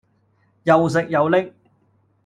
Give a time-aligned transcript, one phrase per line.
[0.63, 1.53] 又食又拎